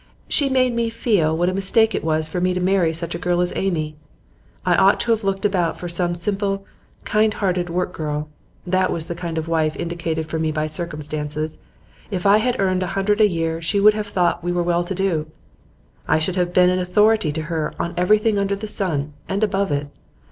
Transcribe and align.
She 0.27 0.49
made 0.49 0.73
me 0.73 0.89
feel 0.89 1.37
what 1.37 1.47
a 1.47 1.53
mistake 1.53 1.93
it 1.93 2.03
was 2.03 2.27
for 2.27 2.41
me 2.41 2.55
to 2.55 2.59
marry 2.59 2.91
such 2.91 3.13
a 3.13 3.19
girl 3.19 3.39
as 3.39 3.53
Amy. 3.55 3.95
I 4.65 4.73
ought 4.75 4.99
to 5.01 5.11
have 5.11 5.23
looked 5.23 5.45
about 5.45 5.77
for 5.79 5.87
some 5.87 6.15
simple, 6.15 6.65
kind 7.03 7.35
hearted 7.35 7.69
work 7.69 7.93
girl; 7.93 8.27
that 8.65 8.91
was 8.91 9.05
the 9.05 9.13
kind 9.13 9.37
of 9.37 9.47
wife 9.47 9.75
indicated 9.75 10.25
for 10.25 10.39
me 10.39 10.51
by 10.51 10.65
circumstances. 10.65 11.59
If 12.09 12.25
I 12.25 12.37
had 12.39 12.59
earned 12.59 12.81
a 12.81 12.87
hundred 12.97 13.21
a 13.21 13.27
year 13.27 13.61
she 13.61 13.79
would 13.79 13.93
have 13.93 14.07
thought 14.07 14.43
we 14.43 14.51
were 14.51 14.63
well 14.63 14.83
to 14.85 14.95
do. 14.95 15.27
I 16.07 16.17
should 16.17 16.35
have 16.35 16.51
been 16.51 16.71
an 16.71 16.79
authority 16.79 17.31
to 17.33 17.43
her 17.43 17.71
on 17.77 17.93
everything 17.95 18.39
under 18.39 18.55
the 18.55 18.65
sun 18.65 19.13
and 19.29 19.43
above 19.43 19.71
it. 19.71 19.85